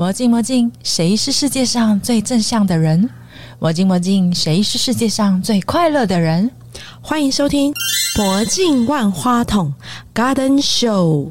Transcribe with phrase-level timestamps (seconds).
[0.00, 3.10] 魔镜魔镜，谁是世界上最正向的人？
[3.58, 6.52] 魔镜魔镜，谁是世界上最快乐的人？
[7.00, 7.74] 欢迎收听
[8.16, 9.74] 《魔镜万花筒》
[10.16, 11.28] Garden Show。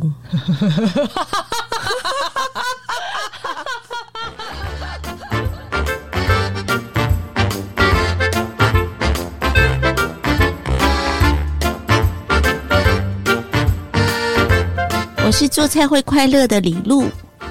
[15.25, 17.05] 我是做菜会快乐的李露，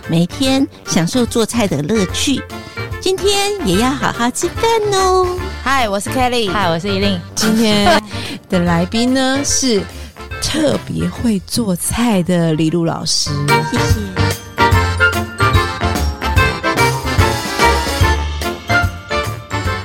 [0.08, 2.40] 每天享受做菜的乐趣。
[3.00, 5.26] 今天也要好好吃饭哦。
[5.64, 6.48] 嗨，我是 Kelly。
[6.48, 7.20] 嗨，我是依令。
[7.34, 8.00] 今天
[8.48, 9.82] 的来宾呢是
[10.40, 13.30] 特别会做菜的李露老师。
[13.72, 14.00] 谢谢。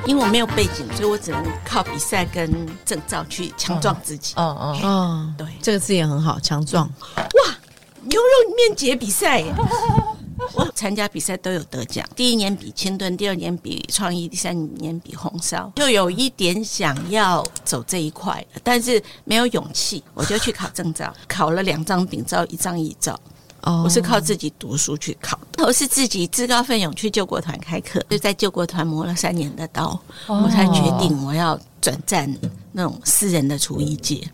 [0.06, 2.48] 因为我没有背景，所以我只能靠比赛跟
[2.86, 4.36] 证照去强壮自己。
[4.36, 6.88] 哦哦，哦，对这个字也很好，强壮。
[7.16, 7.56] 哇，
[8.04, 9.52] 牛肉面节比赛耶！
[10.54, 23.20] 我参加比赛都有得奖，第一年比清炖，第二年比创意，第三年比红烧，就有一点想要走这一块，但是没有勇气，我就去考证照，考了两张丙照，一张乙照。
[23.64, 32.36] 哦我是靠自己读书去考的，我是自己自告奋勇去救国团开课，就在救国团磨了三年的刀，我才决定我要转战
[32.72, 34.28] 那种私人的厨艺界。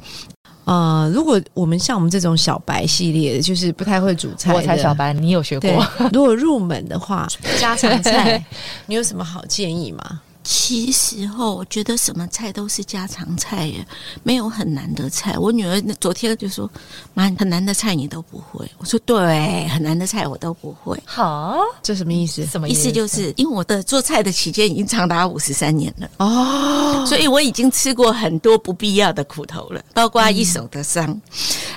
[0.67, 7.25] 呃，如果我们像我们这种小白系列的，就是不太会煮菜的，我才小白，你有学过？，如果入门的话，
[7.57, 8.43] 家常菜，
[8.87, 10.21] 你有什么好建议吗？
[10.49, 13.85] 其实哦，我觉得什么菜都是家常菜耶，
[14.23, 15.37] 没有很难的菜。
[15.37, 16.71] 我女儿昨天就说
[17.13, 20.97] ：“妈，很难的菜你都不会。”我说：“对，很难的菜我都不会。
[21.03, 22.45] 好，这什么意思？
[22.45, 31.19] 什么意思就是，因为我的做菜的期间已经长达五十三年了，哦，所以我已经吃过很多不必要的苦头了，包括一手的伤。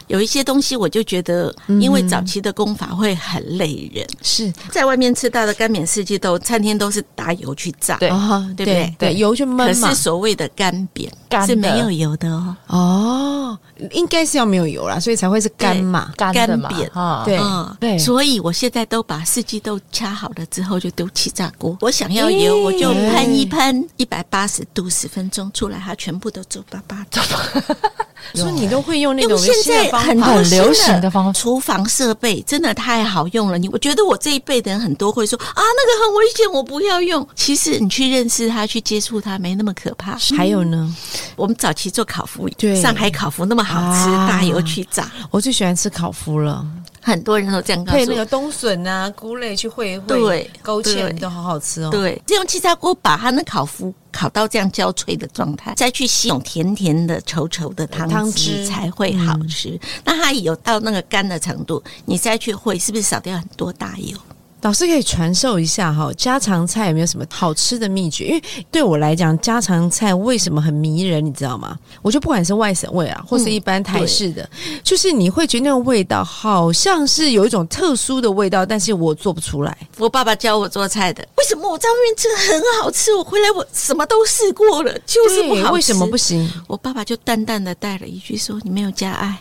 [0.07, 9.97] 有一些东西我就觉得，因为早期的功法会很累人，是在外面吃到的干煸四季豆，餐厅都是打油去炸，对哦，对不对对，油就可焖嘛是。
[10.03, 12.57] 所谓的干煸干的是没有油的哦。
[12.67, 13.59] 哦，
[13.93, 16.13] 应该是要没有油啦，所以才会是干嘛。
[16.17, 21.77] 干的嘛干煸啊对嗯，对所以我现在都把四季豆掐好了之后就丢气炸锅。
[21.81, 27.21] 我想要油，我就哎喷一喷，一百八十度十分钟出来，它全部都皱巴巴的。
[28.35, 29.99] 所以你都会用那种用现新的方法。
[30.01, 31.33] 在很多很流行的方法。
[31.33, 33.59] 厨房设备真的太好用了。
[33.59, 37.27] 你我觉得我这一辈的人很多会说啊，那个很危险，我不要用。
[37.35, 40.17] 其实你去认识它，去接触它，没那么可怕。
[40.37, 40.95] 还有呢，
[41.37, 42.81] 我们早期做烤麸，对。
[42.81, 44.29] 上海烤麸那么好吃，啊。
[44.29, 46.67] 大油去炸，我最喜欢吃烤麸了，
[47.03, 48.05] 很多人都这样告诉我。
[48.05, 51.91] 配那个冬笋啊、菇类去烩一烩，对勾芡都好好吃哦。
[51.91, 59.79] 对，用气炸锅把它那烤麸烤到这样焦脆的状态，再去吸那种甜甜的、稠稠的汤汁才会好吃。
[60.05, 64.17] 那它有到那个干的程度，你再去烩，是不是少掉很多大油？
[64.63, 68.27] 老师可以传授一下哈，家常菜有没有什么好吃的秘诀？
[68.27, 71.79] 因为对我来讲，家常菜为什么很迷人，你知道吗？
[72.03, 74.49] 我就不管是外省味啊，或是一般台式的，
[74.83, 79.77] 就是你会觉得那个味道好像是有一种特殊的味道，但是我做不出来。
[79.97, 83.15] 我爸爸教我做菜的，为什么我在外面吃的很好吃？
[83.15, 85.73] 我回来我什么都试过了，就是不好吃。
[85.73, 86.51] 为什么不行？
[86.67, 89.39] 我爸爸就淡淡的带了一句说：“你没有加爱。”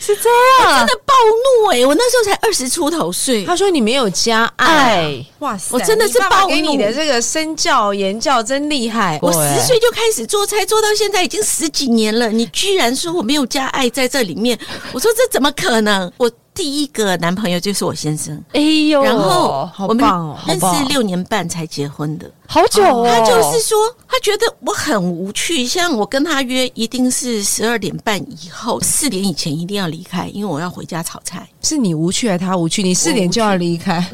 [0.00, 0.30] 是这
[0.64, 5.68] 样真的暴怒哎、我那时候才二十出头岁，他说你没有加爱，哇塞！
[5.72, 9.18] 我真的是你爸爸暴怒给你的这个身教言教真厉害。
[9.20, 12.28] 我十岁就开始做菜，做到现在已经十几年了。
[12.30, 14.58] 你居然说我没有加爱在这里面，
[14.92, 16.10] 我说这怎么可能？
[16.16, 22.30] 我第一个男朋友就是我先生，哎呦，然后好我们棒哦认识六年半才结婚的。
[22.46, 25.66] 好久哦，他就是说，他觉得我很无趣。
[25.66, 31.48] 像我跟他约，一定是十二点半以后，四点以前一定要离开，因为我要回家炒菜。
[31.62, 32.82] 是你无趣还是他无趣？
[32.82, 34.04] 你四点就要离开，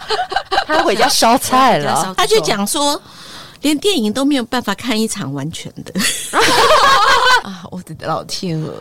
[0.66, 3.00] 他回家烧菜了，他就讲说，
[3.62, 5.92] 连电影都没有办法看一场完全的。
[7.42, 7.64] 啊！
[7.70, 8.72] 我的老天鹅！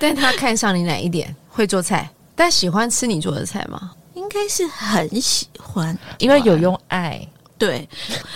[0.00, 1.34] 但他看上你哪一点？
[1.48, 3.92] 会做菜，但喜欢吃你做的菜吗？
[4.14, 7.26] 应该是很喜欢，因为有用爱
[7.56, 7.88] 对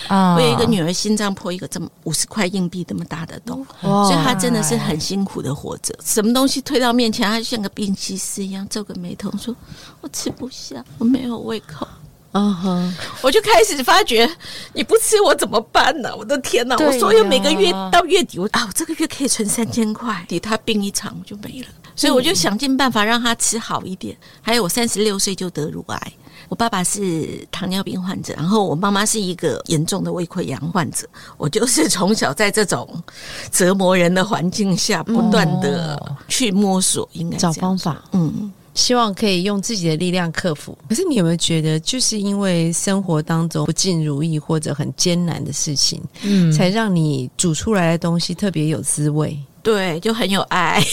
[0.07, 5.93] 啊我有一个女儿，心脏破一个这么五十块硬币这么大的洞，所以她真的是很辛苦的活着。
[6.03, 9.55] 什么东西推到面前，她就像个病西施一样皱个眉头，说
[10.01, 11.87] ：“我吃不下，我没有胃口。”
[12.31, 14.29] 嗯哼，我就开始发觉，
[14.73, 16.15] 你不吃我怎么办呢？
[16.15, 16.75] 我的天哪！
[16.75, 21.67] 对呀我所有每个月到月底，我啊，我这个月可以存三千块，抵他病一场我就没了。
[21.95, 24.15] 所以我就想尽办法让他吃好一点。
[24.41, 26.13] 还有，我三十六岁就得乳癌，
[26.47, 31.05] 我爸爸是糖尿病患者，然后我妈妈是一个严重的胃溃疡患者。
[31.35, 32.87] 我就是从小在这种
[33.51, 38.01] 折磨人的环境下，不断的去摸索，应该找方法。
[38.13, 40.77] 嗯，希望可以用自己的力量克服。
[40.87, 49.37] 可是你有没有觉得，就是因为生活当中不尽如意或者很艰难的事情，嗯才让你煮出来的东西特别有滋味？
[49.61, 50.83] 对，就很有爱。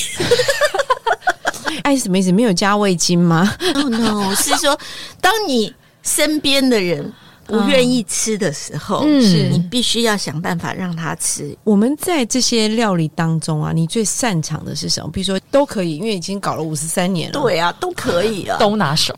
[1.82, 2.32] 爱是什么意思？
[2.32, 3.54] 没有加味精吗？
[3.76, 4.76] oh no，是说
[5.20, 7.12] 当你身边的人
[7.46, 11.56] 不愿意吃的时候，嗯是你必须要想办法让他吃。
[11.64, 15.10] 我们在这些料理当中啊，你最擅长的是什么？
[15.10, 18.56] 比如说都可以，因为已经搞了五十三年了。，对啊，都可以啊。
[18.58, 19.16] 都拿手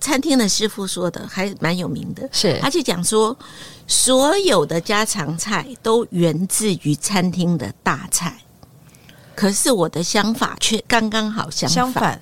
[0.00, 3.36] 餐厅的师傅说的还蛮有名的，是他就讲说，
[3.86, 8.36] 所有的家常菜都源自于餐厅的大菜。
[9.38, 12.20] 可是我的想法却刚刚好相反，相反，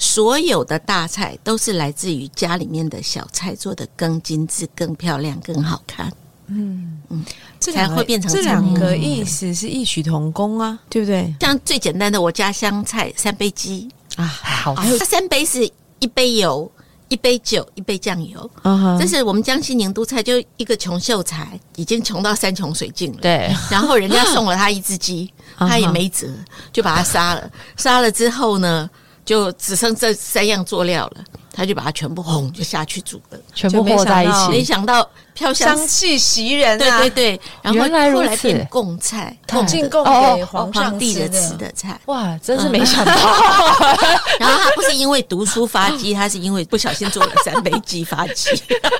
[0.00, 6.12] 所有的大菜都是来自于家里面的小菜做的更精致、更漂亮、更好看。
[6.48, 7.00] 嗯。
[7.08, 7.24] 嗯，
[7.60, 11.32] 这才会变成这两个意思是异曲同工啊，对不对？
[11.38, 14.74] 像最简单的，我家香菜三杯鸡，啊，好。
[14.74, 15.70] 还有三杯是
[16.00, 16.68] 一杯油、
[17.08, 18.50] 一杯酒、一杯酱油。
[18.98, 23.18] 这是我们江西宁都菜，就一个穷秀才，已经穷到山穷水尽了。
[23.20, 26.26] 对，然后人家送了他一只鸡， 他也没辙，
[26.72, 27.50] 就把他杀了。
[27.76, 28.88] 杀了之后呢，
[29.24, 31.24] 就只剩这三样佐料了，
[31.56, 33.38] 他就把它全部轰就下去煮了。
[33.54, 36.98] 全部和在一起没，想到飘香香气袭人对啊！
[36.98, 41.98] 对对，然后原来如此后来变贡菜，看进贡哦给皇皇上帝的吃吃的菜。
[42.06, 43.12] 哇，真是没想到，
[44.38, 48.50] 然后他不是因为读书发迹，他是因为不小心做了三杯鸡发迹。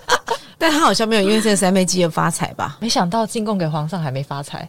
[0.58, 2.78] 但他好像没有因为这三杯鸡而发财吧？
[2.80, 4.66] 没想到进贡给皇上还没发财，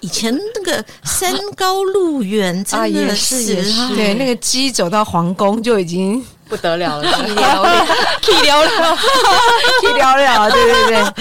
[0.00, 6.20] 以前那个山高路远，啊真的也是也是哎对，那个鸡走到皇宫就已经
[6.50, 7.62] 不得了了，聊聊
[8.20, 8.96] 可以聊聊，
[9.80, 11.04] 可以聊聊，对对对。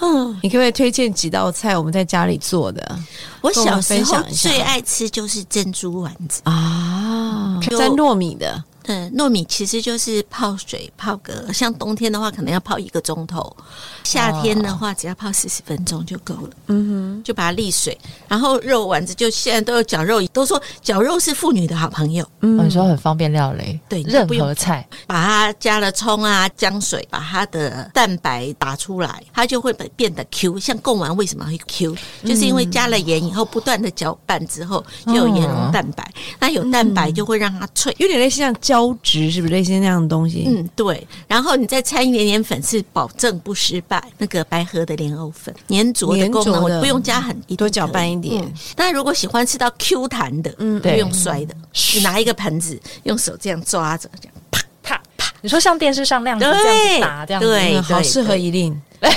[0.00, 2.98] 嗯，你可不可以推荐几道菜我们在家里做的
[3.40, 6.40] 我小时候分享一下最爱吃就是珍珠丸子。
[6.44, 7.58] 啊？
[7.60, 13.54] 就沾糯米的，嗯，糯米其实就是泡水泡个，像冬天的话可能要泡一个钟头，
[14.02, 16.50] 夏天的话只要泡四十分钟就够了。
[16.66, 17.96] 嗯哼就把它沥水，
[18.28, 30.58] 然后肉丸子就现在都有绞肉，都说绞肉是妇女的好朋友，嗯，哦你说很方便料理，对任不用何菜把它加了葱啊、姜水，把它的蛋白打出来，它就会变得 Q。
[30.58, 37.94] 像贡丸为什么会 Q，就是因为加了盐以后，不断的搅拌之后，就有盐溶蛋白，那有蛋白就会让它脆。
[37.98, 40.44] 有点类似像胶质，是不是类似那样的东西？
[40.48, 44.02] 嗯，对，然后你再掺一点点粉，是保证不失败。
[44.16, 51.54] 那个白河的莲藕粉，粘着的功能，我不用加很多搅拌一点嗯那、如果喜欢吃到 Q 弹的，嗯嗯，不用摔的，
[51.94, 58.80] 你拿一个盆子，用手这样抓着，这样啪啪啪，你说像电视上那样子这样子打这样，对嗯好适合一令。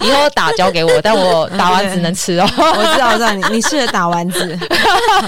[0.00, 2.48] 以后打交给我，但我打完只能吃哦。
[2.56, 4.44] 我知道，我知道你你适合打丸子，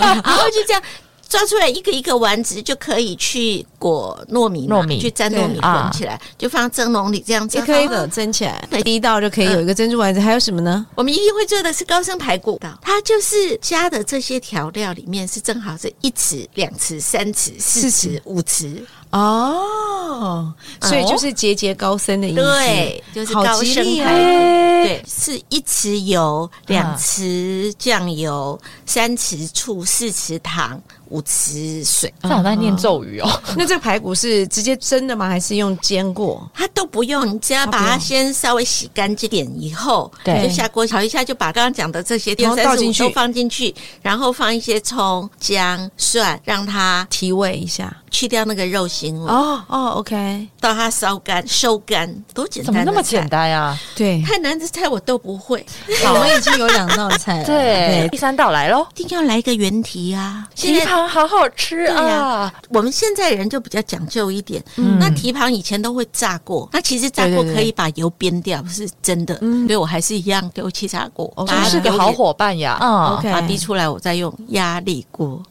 [0.01, 0.83] 然后就这样。
[1.33, 7.65] 抓出来一个一个丸子，就可以去裹糯米，糯米去沾糯米对啊混起来，就放蒸笼里这样一蒸。
[7.65, 10.21] 颗一个蒸起来，第一道就可以有一个珍珠丸子。
[10.21, 10.87] 还有什么呢？
[10.95, 18.83] 我们一定会做的是高升排骨，它就是加的这些调料里面是正好是一匙、两匙、三匙、四四匙、五匙，
[19.13, 20.53] 哦，
[20.83, 22.43] 所以就是节节高升的意思。
[22.43, 24.03] 对，就是高升排骨。
[24.03, 30.83] 哎对，是一匙油、两匙酱油、三匙醋、四匙糖、
[31.13, 33.31] 五池水，这好像念咒语哦。
[33.57, 35.29] 那这个排骨是直接蒸的吗？
[35.29, 36.51] 还是用煎过？
[36.55, 47.95] 它都不用，你只要把它先稍微洗干净点以后，对就下锅炒一下，就把刚刚讲的这些然后三倒进去十五都放进去，然后放一些葱、姜、蒜，让它提味一下。
[48.13, 52.67] 去掉那个肉腥味，哦哦，OK，到它烧干、收干，多简单！
[52.67, 53.27] 怎么那么简？
[53.29, 53.77] 单呀？
[53.97, 55.65] 对，太难的菜我都不会，
[56.07, 57.45] 我们已经有两道菜了。
[57.49, 60.47] 对，第三道来喽，一定要来一个原题啊！
[60.55, 62.53] 蹄膀好好吃啊！
[62.69, 69.39] 我们现在人就比较讲究一点，嗯那蹄膀以前都会炸过，那其实炸过可以把油煸掉，是真的。
[69.41, 72.79] 嗯所以我还是一样丢气炸锅，哦把它真是个好伙伴呀！
[72.83, 75.43] 嗯 OK 把它逼出来，我再用压力锅。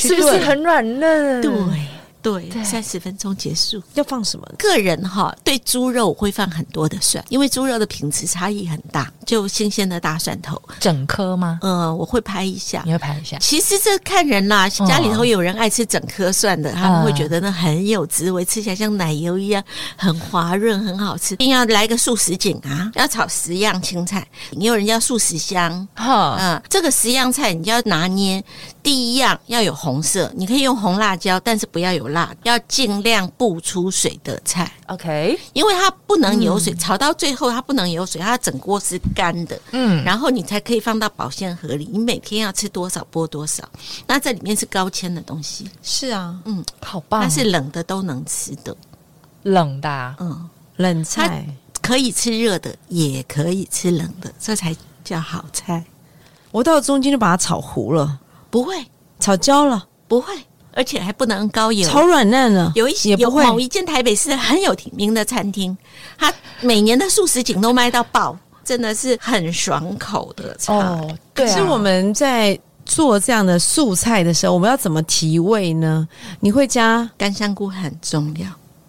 [0.00, 1.40] 是不是很软嫩？
[1.40, 1.50] 对
[2.20, 3.80] 对对，三十分钟结束。
[3.94, 4.46] 要放什么？
[4.58, 9.10] 个人哈，对猪肉我会放很多的蒜，因为猪肉的品质差异很大。
[9.24, 11.60] 就新鲜的大蒜头，整颗吗？
[11.62, 12.90] 呃，我会拍一下你。
[12.90, 13.38] 会拍一下？
[13.38, 19.62] 其实这看人啦，家里头有人爱吃整颗蒜的，他们会觉得那很有滋味，吃起来像奶油一样，
[19.96, 21.34] 很滑润，很好吃。
[21.34, 25.86] 一定要来个素食锦啊，要炒十样青菜，也有人叫素食香。
[25.94, 28.42] 哈，嗯，这个十样菜你就要拿捏。
[28.88, 41.86] 第一样要有红色，你可以用红辣椒，但是不要有辣，要尽量不出水的菜，OK，因为它不能有水，炒到最后它不能有水，它整锅是干的，嗯，然后你才可以放到保鲜盒里。
[41.92, 43.62] 你每天要吃多少剥多少，
[44.06, 46.64] 那这里面是高纤的东西，是啊，嗯。
[46.80, 48.74] 好棒，它是冷的都能吃的，
[49.42, 51.46] 冷的啊、嗯，冷菜。
[51.82, 55.84] 可以吃热的，也可以吃冷的，这才叫好菜。
[56.50, 58.18] 我到中间就把它炒糊了，
[58.50, 58.74] 不会，
[59.20, 60.32] 炒焦了，不会，
[60.72, 61.88] 而且还不能高油。
[61.88, 63.44] 炒软烂了，有一些有也不会。
[63.44, 65.76] 某一间台北市很有名的餐厅，
[66.16, 70.74] 它每年的素食景都卖到爆，真的是很爽口的菜。
[70.74, 76.08] 哦，对啊，可是我们在做这样的素菜的时候，我们要怎么提味呢？
[76.40, 78.46] 你会加干香菇很重要，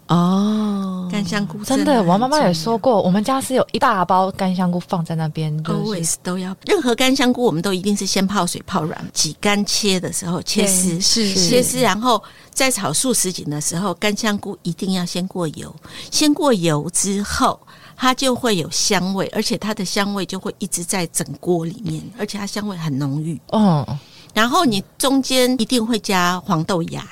[0.09, 15.73] 哦，干香菇真的，我妈妈也也说过，我们家是有一大包干香菇放在那边，就是 always 都要，任何干香菇我们都一定是先泡水泡软，挤干切的时候切丝，是切丝，然后在炒素什锦的时候，干香菇一定要先过油，
[16.11, 17.59] 先过油之后。
[18.01, 23.37] 它就会有香味，而且它的香味就会一直在整锅里面，而且它香味很浓郁。
[23.49, 23.85] 哦，
[24.33, 27.05] 然后你中间一定会加黄豆芽，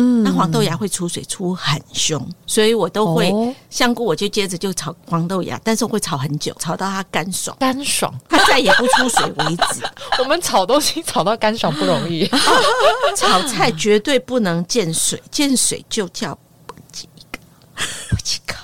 [0.00, 8.14] 嗯那黄豆芽会出水出很凶，所以我都会、哦香菇，我就接着就炒黄豆芽，但是我会炒很久，炒到它干爽，干爽。
[8.28, 9.82] 它再也不出水为止。
[10.22, 12.24] 我们炒东西炒到干爽不容易，
[13.16, 17.40] 炒菜绝对不能见水，见水就叫不及格，
[18.10, 18.54] 不及格。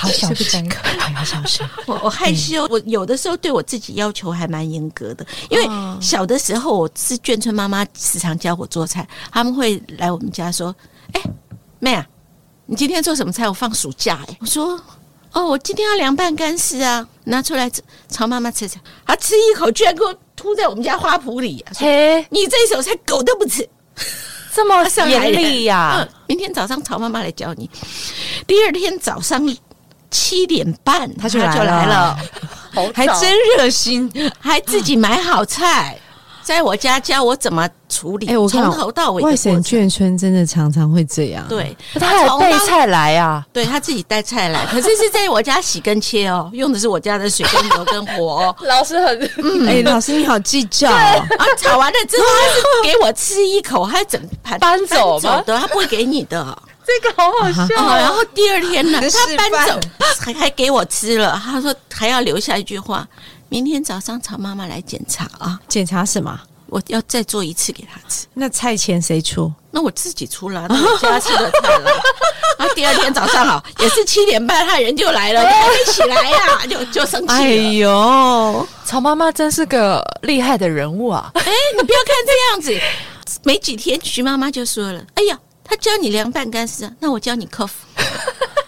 [0.00, 0.66] 好小声，
[1.14, 1.68] 好小声。
[1.84, 5.68] 我我害羞，我有的时候对我自己要求还蛮严格的，因为
[6.00, 10.74] 小的时候我是眷村妈妈，时常教我做菜，他们会来我们家说
[11.12, 11.20] ：“哎、
[11.80, 12.06] 妹啊，
[12.64, 13.46] 你今天做什么菜？
[13.46, 14.80] 我放暑假哎、我说
[15.32, 21.72] ：“哦，我今天要凉拌干丝啊，拿出来吃，朝妈妈吃吃。”她吃一口，居然给我吐在我们家花圃里啊！
[21.76, 23.68] 嘿，你这一手菜狗都不吃。
[24.54, 27.68] 这么 严厉呀嗯！，明天早上曹妈妈来教你。
[28.46, 29.40] 第二天早上
[30.10, 32.18] 七点半，他就就来了 来了，
[32.94, 34.10] 还真热心。
[34.40, 35.98] 还自己买好菜，
[36.42, 39.36] 在我家教我怎么处理，哎，我从头到尾的外。
[39.36, 43.44] 省眷村真的常常会这样。，对，他还从刚备菜来啊！
[43.52, 48.56] 对他自己带菜来， 可是是在我家洗跟切哦，用的是我家的水跟油跟火哦。
[48.62, 49.30] 老师很
[49.68, 50.94] 哎，老师你好计较哦。
[51.38, 56.56] 啊，炒完了之后，他是给我吃一口，还整盘搬走吗的，他不会给你的。
[57.02, 59.00] 这个好好笑哦，然后第二天呢，
[59.38, 59.80] 他搬走
[60.20, 63.06] 还还给我吃了，他说还要留下一句话：
[63.48, 66.38] 明天早上曹妈妈来检查啊，检查什么？
[66.66, 68.26] 我要再做一次给他吃。
[68.32, 69.52] 那菜钱谁出？
[69.72, 71.90] 那我自己出了，那我家吃的菜了。
[72.58, 77.90] 然 后第二天早上好，也是七点半，他人就来了， 你还没起来呀、就就生哎气了。
[77.90, 81.28] 呦，曹妈妈真是个厉害的人物啊！
[81.34, 81.42] 哎、
[81.76, 82.80] 你不要看这样子，
[83.42, 85.36] 没几天徐妈妈就说了：“哎呀，
[85.70, 87.86] 他教你凉拌干丝啊，那我教你客服。”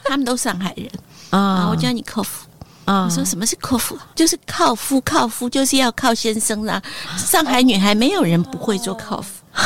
[0.05, 0.89] 他们都上海人
[1.31, 2.47] 啊，啊我教你客服。
[2.85, 3.99] 啊我说什么是客服？
[4.15, 6.81] 就是靠夫，靠夫就是要靠先生啦、
[7.17, 9.43] 上海女孩没有人不会做客服。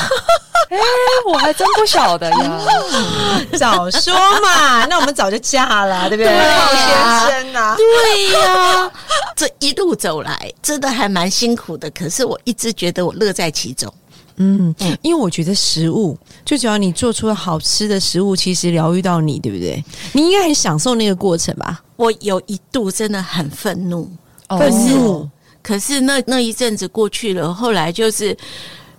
[0.68, 0.78] 哎，
[1.26, 2.60] 我还真不晓得呀。
[3.58, 6.32] 早说嘛，那我们早就嫁了，对不对？
[6.32, 8.90] 对啊靠先生啊，对呀、
[9.34, 13.92] 这一路走来真的还蛮辛苦的，可是我一直觉得我乐在其中。
[14.36, 19.82] 嗯，因为我觉得食物，就只要你做出了好吃的食物，其实疗愈到你，对不对？
[20.12, 21.82] 你应该很享受那个过程吧？
[21.96, 24.10] 我有一度真的很愤怒，
[24.48, 25.28] 哦愤怒，
[25.62, 28.36] 可是那那一阵子过去了，后来就是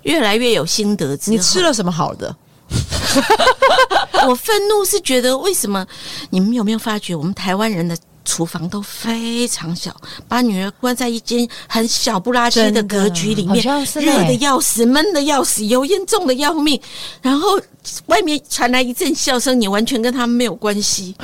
[0.04, 1.30] 越来越有心得之。
[1.30, 2.36] 你吃了什么好的？
[4.28, 5.86] 我愤怒是觉得为什么
[6.32, 7.96] 你们有没有发觉，我们台湾人的
[8.28, 9.96] 厨房都非常小，
[10.28, 13.64] 把女儿关在一间很小不拉几的格局里面，
[13.96, 16.80] 热的欸要死，闷的要死，油烟重的要命，
[17.22, 17.60] 然后
[18.08, 21.16] 外面传来一阵笑声，你完全跟他们没有关系。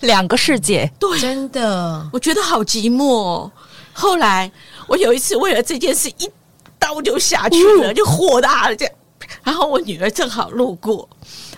[0.00, 3.50] 两个世界，对，真的，我觉得好寂寞、哦。
[3.94, 4.52] 后来
[4.86, 6.30] 我有一次为了这件事一
[6.78, 8.94] 刀就下去了，就火大了这样。
[9.42, 11.08] 然后我女儿正好路过，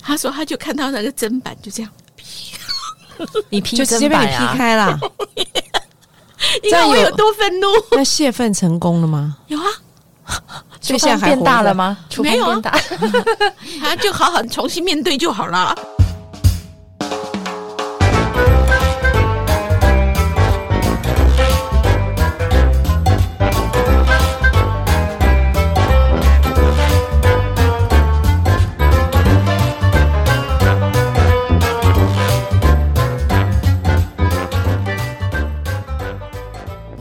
[0.00, 1.90] 她说她就看到那个砧板就这样，
[3.50, 4.98] 你劈就直接被你劈开了。
[6.62, 7.66] 你看我有多愤怒？
[7.92, 9.36] 那泄愤成功了吗？
[9.48, 9.64] 有啊，
[10.80, 11.96] 所以现在还变大了吗？
[12.08, 12.78] 厨房没有啊变大，
[13.80, 15.76] 她就好好重新面对就好了。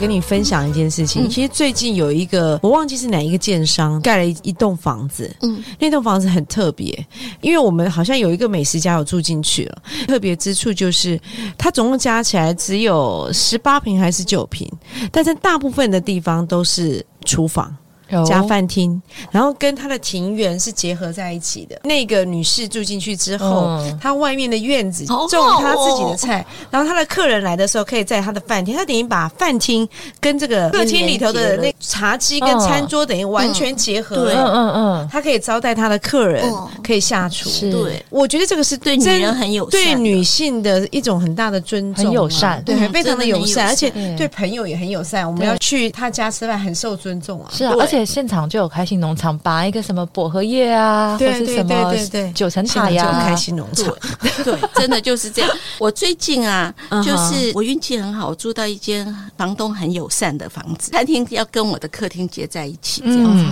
[0.07, 1.25] 跟你分享一件事情。
[1.25, 7.05] 嗯其实最近有一个，我忘记是哪一个建商盖了一一栋房子，嗯，那栋房子很特别，
[7.41, 9.81] 因为我们好像有一个美食家有住进去了。
[10.07, 11.19] 特别之处就是，
[11.57, 14.71] 它总共加起来只有十八平还是九平，
[15.11, 17.75] 但是大部分的地方都是厨房。
[18.25, 21.79] 加饭厅，然后跟他的庭园是结合在一起的。
[21.83, 23.97] 那个女士住进去之后，嗯。
[23.99, 25.27] 她外面的院子种
[25.59, 29.87] 她自己的哦菜，然后她的客人来的时候，可以在她的饭厅，她等于把饭厅
[30.19, 34.51] 跟这个客厅里头的那茶几跟餐桌等于完全结合对嗯了。
[34.53, 37.49] 嗯嗯，她可以招待她的客人哦，可以下厨。
[37.71, 42.61] 对，我觉得这个是对女真人很友善对女性的一种很大的尊重友善。
[42.63, 45.27] 对，嗯非常的友善，而且对对朋友也很友善。
[45.27, 47.49] 我们要去她家吃饭，很受尊重啊。
[47.51, 53.85] 是啊，而且现场就有开心农场拔一个什么薄荷叶啊，或对对是什么对对对九层塔呀，开心农场。
[54.43, 55.51] 对对，真的就是这样。
[55.79, 56.73] 我最近啊
[57.03, 59.05] 就是我运气很好，我住到一间
[59.37, 63.43] 房东很友善的房子，餐厅要跟我的客厅接在一起这样子。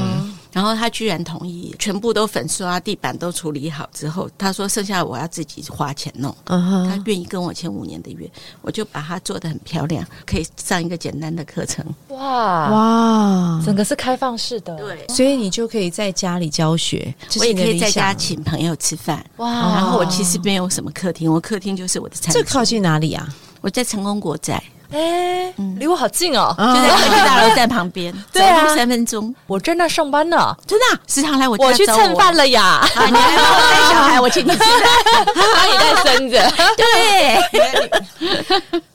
[0.55, 6.35] 嗯，然后他居然同意，全部都粉刷，地板都处理好之后，他说剩下我要自己花钱弄。
[6.45, 8.29] 嗯哼，他愿意跟我签五年的约，
[8.61, 11.85] 我就把它做得很漂亮，可以上一个简单的课程。
[12.09, 19.23] 哇哇，整个是开放式的，，对，所以你就可以在家里教学，我也可以在家请朋友吃饭。
[19.37, 22.41] 哇，然后我其实没有什么客厅，我客厅就是我的餐厅。
[22.41, 23.27] 这靠近哪里啊？
[23.61, 28.61] 我在成功国宅，哎，离我好近哦，就在科技大楼站旁边， 对啊。
[28.63, 29.33] 走路三分钟。
[29.47, 33.05] 我在那上班呢，真的啊、时常来我家我去找蹭饭了呀，啊！
[33.07, 35.25] 你还帮我带小孩，我请你吃饭。
[35.35, 36.37] 帮你带孙子，
[36.77, 38.49] 对，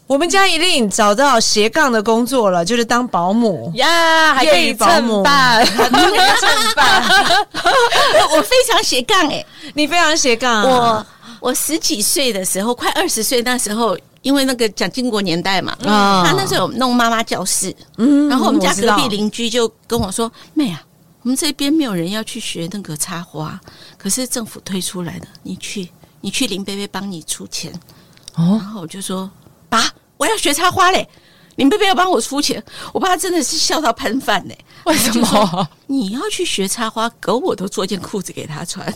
[0.07, 3.71] 我们家一定找到斜杠的工作了，就是当保姆。
[3.77, 7.03] 呀，还可业余以保姆蹭饭，蹭饭，
[8.35, 9.45] 我非常斜杠哎、
[9.75, 11.07] 你非常斜杠、我啊。
[11.41, 20.83] 我十几岁的时候，快二十岁那时候，因为那个蒋经国年代嘛，啊他那时候有弄妈妈教室，嗯然后我们家隔壁邻居就跟我说：“妹啊，
[21.23, 23.61] 我们这边没有人要去学那个插花，
[23.97, 25.89] 可是政府推出来的，你去，
[26.21, 27.73] 你去林贝贝帮你出钱。”
[28.37, 29.31] 哦然后我就说
[29.69, 31.09] ：“爸，我要学插花嘞。”
[31.57, 32.63] 林贝贝要帮我出钱，
[32.95, 34.55] 我爸真的是笑到喷饭呢。
[34.85, 35.69] 为什么？
[35.89, 38.91] 你要去学插花，狗我都做件裤子给他穿，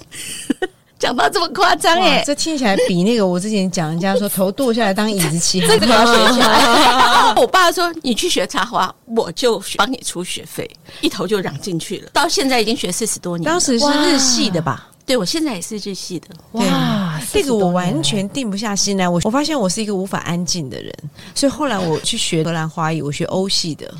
[1.04, 2.22] 讲到这么夸张哇哎！
[2.24, 6.48] 这听起来比那个我之前讲人家说头剁下来当椅子骑，这个要学起来。
[6.48, 10.68] 然 后我爸说：“你去学插花，我就帮你出学费。”
[11.02, 12.08] 一头就嚷进去了。
[12.14, 13.50] 到现在已经学四十多年了。
[13.52, 14.88] 当时是日系的吧？
[15.04, 19.06] 对我现在也是日系的，哇，这个我40多年完全定不下心来。
[19.06, 20.90] 我我发现我是一个无法安静的人，
[21.34, 23.92] 所以后来我去学荷兰花艺，我学欧系的。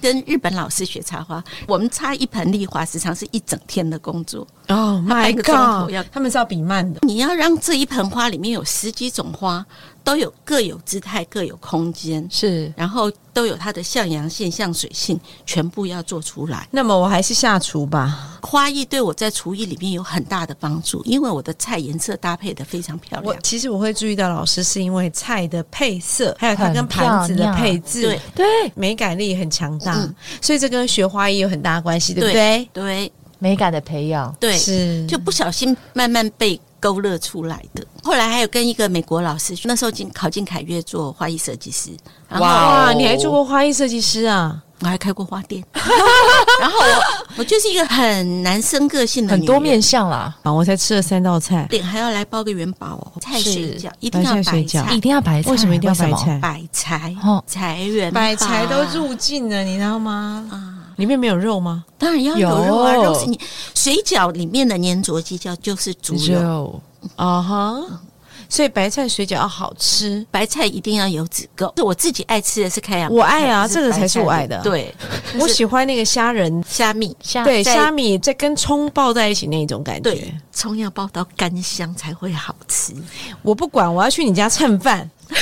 [0.00, 4.46] 跟日本老师学插花，我们插一盆丽花时常是一整天的工作。
[4.68, 5.90] 哦、他 my god！
[5.90, 7.00] 要他们是要比慢的。
[7.02, 9.64] 你要让这一盆花里面有十几种花，
[10.08, 12.72] 都有各有姿态，各有空间，是。
[12.74, 16.66] 然后都有它的向阳性、向水性，全部要做出来。
[16.70, 18.38] 那么我还是下厨吧。
[18.40, 23.34] 花艺对我在厨艺里面有很大的帮助，因为我的菜颜色搭配的非常漂亮。
[23.34, 28.20] 我其实我会注意到老师是因为菜的配色，还有它跟盘子的配置，对。
[28.34, 30.14] 对美感力很强大，嗯。
[30.40, 32.66] 所以这跟学花艺有很大关系，对不对？
[32.72, 33.12] 对。
[33.40, 35.06] 美感的培养，对，是。
[35.06, 37.84] 就不小心慢慢被勾勒出来的。
[38.02, 41.90] 后来还有跟一个美国老师，那时候进考进凯悦做花艺设计师，
[42.30, 44.62] 哇哇，你还做过花艺设计师啊？
[44.80, 45.60] 我还开过花店，
[46.60, 47.02] 然后我
[47.38, 56.12] 我就是一个很男生个性的很多面相啦，啊，我才吃了三道菜，点还要来包个元宝哦，菜是水饺一定要白白菜一，定要白菜，为什么一定要白？
[56.12, 56.38] 菜？
[56.40, 60.46] 白菜哦财源百财都入入境了，你知道吗？
[60.52, 60.77] 啊。
[60.98, 61.84] 里面没有肉吗？
[61.96, 63.38] 当然要有肉啊，肉是你
[63.74, 66.82] 水饺里面的粘着剂叫就是猪肉，肉
[67.14, 68.00] 啊哈，
[68.48, 70.26] 所以白菜水饺要好吃。
[70.30, 71.72] 白菜一定要有籽够。
[71.76, 74.92] 是我自己爱吃的是开阳，我爱啊不这个才是我爱的对，
[75.38, 82.92] 我喜欢那个虾仁，虾米，虾在对虾米再跟葱爆在一起那种感对觉。，葱要爆到干香才会好吃。
[83.42, 85.08] 我不管，我要去你家蹭饭。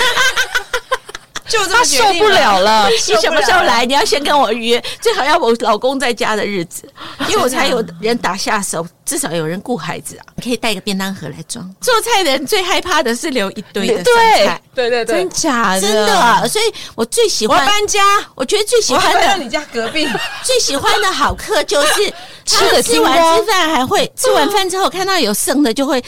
[1.48, 3.84] 就这么他受不了了，你什么时候来？
[3.86, 6.88] 你要先跟我预约，最好要我老公在家的日子，
[7.28, 10.24] 因为我才有人打下手，至少有人顾孩子啊。
[10.42, 11.68] 可以带个便当盒来装。
[11.80, 14.14] 做菜的人最害怕的是留一堆的剩
[14.46, 15.80] 菜，对对对真假的？
[15.80, 16.46] 真的啊。
[16.46, 18.00] 所以我最喜欢，搬家，
[18.34, 20.08] 我觉得最喜欢的搬到你家隔壁。
[20.44, 22.12] 最喜欢的好客就是
[22.46, 26.02] 吃吃完吃饭还会吃完饭之后看到有剩的就会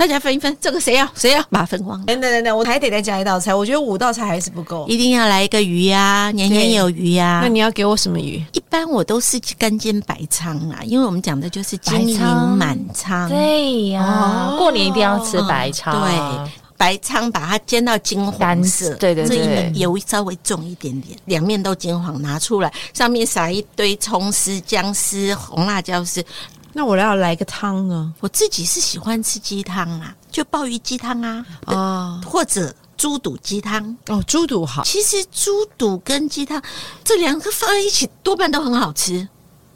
[0.00, 2.02] 大家分一分，这个谁要谁要把它分光。
[2.06, 4.86] 等等等等，我还得再加一道菜，我觉得五道菜还是不够。
[4.88, 8.42] 一定要来一个鱼呀、年年有余呀、那你要给我什么鱼？
[8.52, 13.28] 一般我都是干煎白鲳啊，因为我们讲的就是金银满仓。
[13.28, 26.24] 对呀哦，过年一定要吃白鲳，对白鲳把它煎到金黄色，干对对对这一面油稍微重一点点，两面都金黄，拿出来，上面撒一堆葱丝、姜丝、红辣椒丝。
[26.72, 28.12] 那我要来个汤呢？
[28.20, 33.96] 我自己是喜欢吃鸡汤啊，就鲍鱼鸡汤啊，啊，或者猪肚鸡汤。
[34.06, 36.62] 哦，猪肚好，其实猪肚跟鸡汤
[37.04, 39.28] 这两个放在一起，多半都很好吃。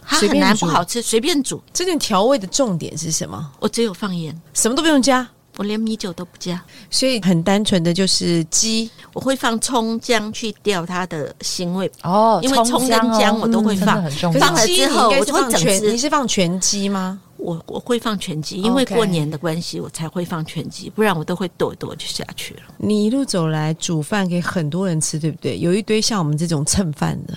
[0.07, 1.63] 它很难不好吃，随便煮。
[1.73, 3.51] 这件调味的重点是什么？
[3.59, 6.63] 我只有放盐，什么都不用加，我连米酒都不加。
[6.91, 14.55] 所以很单纯的就是鸡我会放葱姜去掉它的腥味，哦，因为葱跟姜我都会放放。
[14.55, 17.21] 了之后我就会整你是放全鸡吗？
[17.37, 22.63] 我我会放全鸡，因为过年的关系，我才会放全鸡，不然我都会剁一剁就下去了。
[22.79, 25.59] 你一路走来煮饭给很多人吃，对不对？
[25.59, 27.37] 有一堆像我们这种蹭饭的，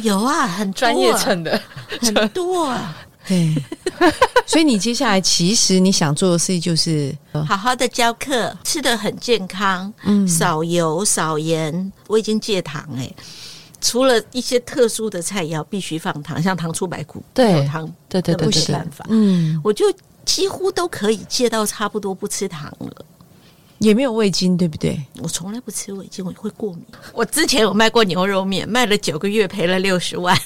[0.00, 1.60] 有啊，很专业蹭的，
[2.00, 2.96] 很多啊，
[3.28, 3.54] 对。
[4.46, 11.92] 所以你接下来其实你想做的事情就是，呃好好的教课，吃的很健康，嗯少油少盐。
[12.08, 13.10] 我已经戒糖哎、
[13.80, 19.06] 除了一些特殊的菜肴必须放糖，像糖醋排骨，对糖对对对那对对没办法。
[19.08, 19.86] 嗯，我就
[20.24, 23.04] 几乎都可以戒到差不多不吃糖了。
[23.78, 24.96] 也没有味精，对不对？
[25.20, 26.84] 我从来不吃味精，我会过敏。
[27.12, 30.38] 我之前有卖过牛肉面，卖了九个月，赔了六十万，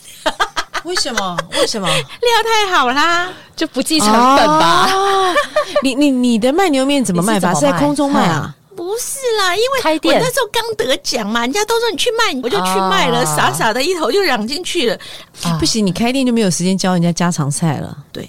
[0.87, 1.37] 为什么？
[1.61, 1.87] 为什么？
[1.87, 1.99] 料
[2.44, 3.29] 太好啦。
[3.55, 4.90] 就不计成本吧？
[4.92, 5.35] 哦
[5.83, 7.55] 你你你的卖牛面怎么卖法？
[7.55, 8.55] 是怎么卖是在空中卖啊？
[8.77, 14.99] 不是啦，因为我那时候刚得奖嘛，人家都说你去卖，我就去卖了，啊傻傻的一头就嚷进去了。
[15.42, 17.96] 啊不行，你开店就没有时间教人家家常菜了。
[18.12, 18.29] 对，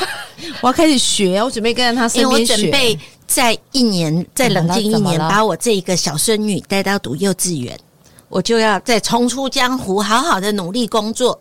[0.62, 2.56] 我要开始学，我准备跟在他身边学。
[2.56, 7.78] 准备在一年再冷静一年，把我这一个小孙女带到读幼稚园，
[8.30, 11.38] 我就要再重出江湖，好好的努力工作。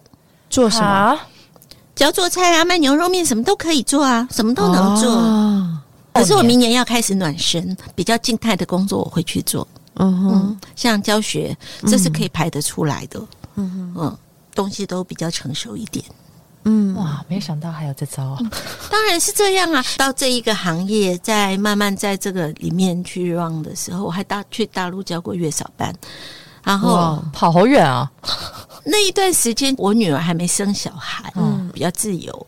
[0.52, 0.86] 做什么？
[0.86, 1.28] 啊？
[1.96, 5.10] 教做菜啊，卖牛肉面什么都可以做啊，什么都能做。
[5.12, 5.78] 哦
[6.14, 9.66] 可是我明年要开始暖身，比较静态的工作我会去做。
[9.96, 13.18] 嗯哼，嗯，像教学，这是可以排得出来的。
[13.56, 14.18] 嗯嗯
[14.54, 16.04] 东西都比较成熟一点。
[16.66, 18.40] 嗯，哇，没想到还有这招啊！
[18.92, 19.82] 当然是这样啊。
[19.98, 25.96] 到这一个行业，在慢慢在这个里面去 run 的时候，我还大去大陆教过月嫂班，
[26.62, 28.12] 然后，跑好远啊！
[28.84, 32.48] 那一段时间我女儿还没生小孩，嗯比较自由，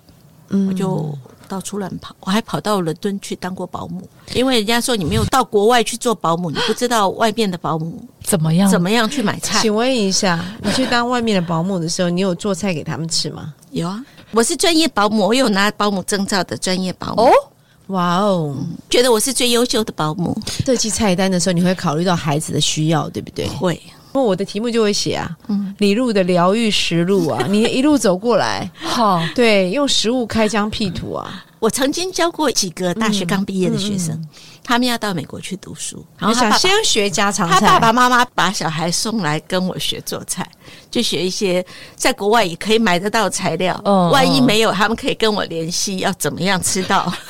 [0.50, 1.17] 嗯我就。
[1.46, 4.02] 到处乱跑，我还跑到伦敦去当过保姆，
[4.34, 8.67] 因为人家说你没有到国外去做保姆，你不知道外面的保姆怎么样？
[8.72, 9.62] 怎么样去买菜。
[9.62, 13.54] 请问一下，你去当外面的保姆的时候，你有做菜给他们吃吗？
[13.69, 17.32] 有啊，我是专业保姆，我有拿保姆证照的专业保姆，哦？
[17.88, 18.56] 哇哦！
[18.89, 20.36] 觉得我是最优秀的保姆。
[20.65, 23.48] 设计菜单的时候，你会考虑到孩子的需要，对不对？
[23.50, 23.80] 会，
[24.13, 34.23] 那我的题目就会写啊，嗯李路的疗愈实录啊， 你一路走过来，好，对，用食物开疆辟土啊，我曾经教过几个大学刚毕业的学生，
[34.63, 40.47] 他们要到美国去读书，然后想先学家常菜，他爸爸妈妈把小孩送来跟我学做菜，
[40.91, 43.82] 就学一些在国外也可以买得到的材料。
[43.84, 47.12] 嗯万一没有，他们可以跟我联系，要怎么样吃到。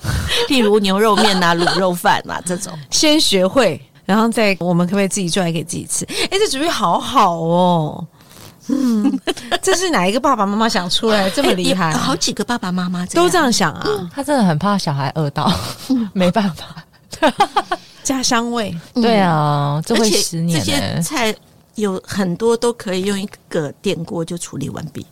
[0.48, 6.02] 例如牛肉面啊、卤肉饭啊这种，先学会，然后再我们可不可以自己做来给自己吃？
[6.30, 8.06] 哎，这主意好好哦。
[8.68, 9.20] 嗯，
[9.60, 11.92] 这是哪一个爸爸妈妈想出来这么厉害？
[11.92, 15.52] 好几个爸爸妈妈都这样想啊，他真的很怕小孩饿到，
[16.14, 16.82] 没办法。
[18.02, 18.74] 家乡味。
[18.94, 21.02] 对啊，这会十年这些。
[21.02, 21.34] 菜
[21.74, 25.06] 有很多都可以用一个电锅就处理完毕。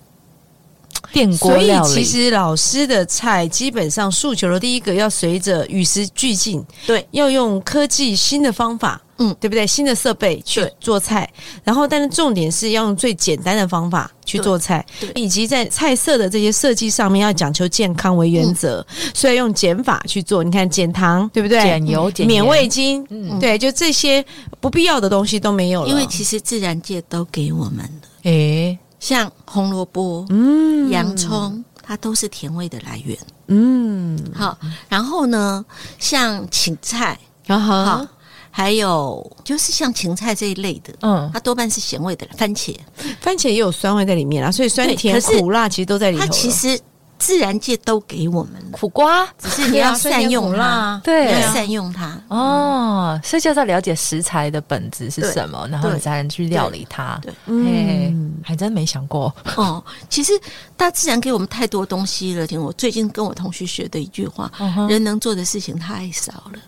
[1.12, 9.34] 电锅所以，其实老师的菜基本上诉求的第一个要随着与时俱进，对，要用科技新的方法，嗯。
[9.40, 9.66] 对不对？
[9.66, 11.28] 新的设备去做菜，
[11.62, 15.10] 然后但是重点是要用最简单的方法去做菜，对。
[15.14, 20.42] 以及在菜色的这些设计上面要讲求健康为原则，所以用减法去做。
[20.42, 21.60] 你看减糖，对不对？
[21.60, 23.38] 减油减免味精，嗯。
[23.38, 24.24] 对，就这些
[24.60, 25.88] 不必要的东西都没有了。
[25.88, 30.90] 因为其实自然界都给我们的，诶，像红萝卜、嗯。
[30.90, 33.16] 洋葱，它都是甜味的来源。
[33.46, 35.64] 嗯，好，然后呢，
[35.96, 38.06] 像芹菜，然后好，
[38.50, 42.76] 还有就是像芹菜这一类的，嗯，它多半是咸味的番茄，
[43.20, 46.28] 番茄也有酸味在里面啊，所以酸甜苦辣其实都在里头它。
[46.32, 46.76] 其实
[47.18, 52.20] 自然界都给我们了，苦瓜，只是你要 善用它，对你要善用它。
[52.28, 57.18] 哦，所以就是要了解食材的本质是什么，然后你对才能去料理它。
[57.22, 59.34] 对嗯，还真没想过。
[59.56, 60.32] 哦，其实
[60.76, 62.46] 大自然给我们太多东西了。
[62.46, 64.50] 听我最近跟我同学学的一句话：
[64.88, 66.58] 人能做的事情太少了。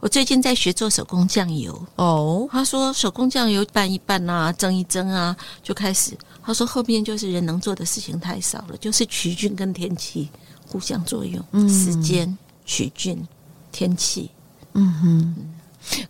[0.00, 6.12] 我最近在学做手工酱油，哦，他说手工酱油拌一拌啊，蒸一蒸啊，就开始。
[6.44, 10.28] 他说后面就是人能做的事情太少了，就是曲菌跟天气
[10.66, 13.26] 互相作用，时间、曲菌、
[13.72, 14.30] 天气。
[14.74, 15.34] 嗯哼。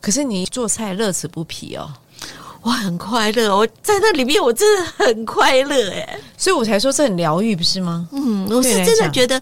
[0.01, 1.93] 可是你做菜乐此不疲哦，
[2.63, 6.21] 我很快乐，我在那里面我真的很快乐哎。
[6.37, 8.09] 所以我才说这很疗愈，不是吗？
[8.13, 9.41] 嗯，我是真的觉得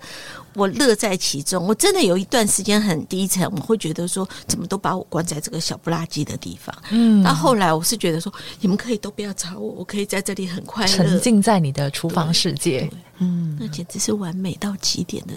[0.54, 1.66] 我乐在其中。
[1.66, 6.74] 我真的有一段时间很低沉，我会觉得说，怎么都把我关在这个小不拉几的地方。
[6.90, 11.18] 嗯，到后来，我是觉得说，你们可以都不要找我，我可以在这里很快沉乐。
[11.18, 12.88] 浸在你的厨房世界。
[13.24, 15.34] 嗯那简直是完美到极点的，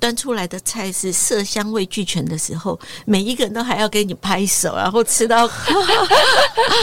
[0.00, 2.76] 端出来的菜是色香味俱全的时候，
[3.06, 5.48] 每一个人都还要给你拍手，然后吃到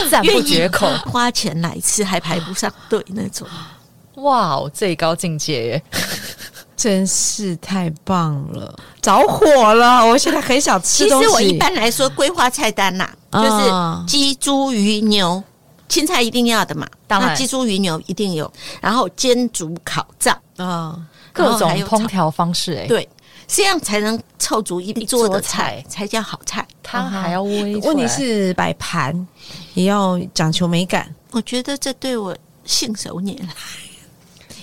[0.08, 0.88] 赞不绝口。
[1.04, 3.46] 花钱来吃还排不上队那种。
[4.14, 5.82] 哇哦，最高境界耶！
[6.76, 10.06] 真是太棒了，着火了！
[10.06, 11.24] 我现在很想吃东西。
[11.24, 15.42] 其实我一般来说规划菜单呐、啊就是鸡、猪、鱼、牛，
[15.88, 16.86] 青菜一定要的嘛。
[17.06, 21.00] 当然那鸡、猪、鱼、牛一定有，然后煎、煮、烤、炸，啊，
[21.32, 23.08] 各种烹调方式，哎，对，
[23.46, 26.66] 这样才能凑足一桌的菜，才叫好菜。
[26.82, 27.86] 汤还要煨出来。
[27.86, 29.26] 问题是摆盘
[29.74, 33.48] 也要讲求美感，我觉得这对我信手拈来。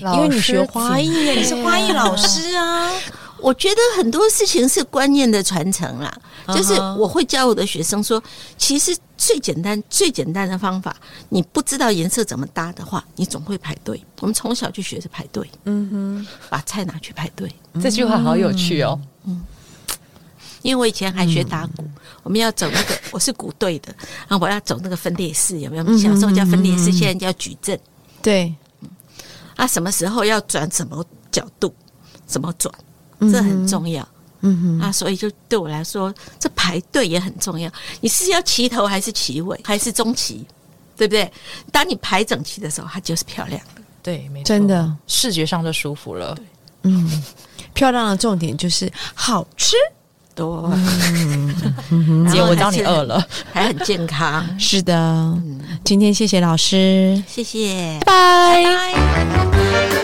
[0.01, 2.91] 老因为你学花艺啊， 你是花艺老师啊。
[3.39, 8.21] 我觉得很多事情是观念的传承啦，就是我会教我的学生说，
[8.58, 10.95] 其实最简单、最简单的方法，
[11.27, 14.01] 你不知道颜色怎么搭的话，你总会排队。
[14.21, 17.53] 我们从小就学着排队，嗯哼，把菜拿去排队。
[17.82, 18.97] 这句话好有趣哦。
[19.25, 19.41] 嗯
[20.62, 21.84] 因为我以前还学打鼓，
[22.23, 23.93] 我们要走那个， 我是鼓队的，
[24.29, 25.84] 然后我要走那个分裂式，有没有？
[25.97, 27.77] 小时候叫分裂式，现在叫矩阵。
[28.21, 28.56] 对，
[29.56, 31.74] 啊，什么时候要转什么角度，
[32.26, 32.74] 怎么转，
[33.20, 34.08] 这很重要。
[34.46, 37.72] 嗯哼，啊，所以就对我来说，这排队也很重要。
[38.02, 40.46] 你是要齐头还是齐尾，还是中齐，
[40.98, 41.32] 对不对？
[41.72, 43.82] 当你排整齐的时候，它就是漂亮的。
[44.02, 46.38] 对，没错真的，视觉上就舒服了。
[46.82, 47.24] 嗯，
[47.74, 49.78] 漂亮的重点就是好吃。
[50.36, 50.46] 对，
[52.32, 53.24] 姐，我知道你饿了。
[53.52, 54.43] 还很健康。
[54.60, 55.38] 是的，
[55.84, 58.93] 今天谢谢老师，谢谢，拜拜。
[58.93, 60.03] 拜。